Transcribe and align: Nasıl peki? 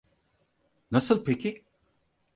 Nasıl 0.91 1.23
peki? 1.25 1.63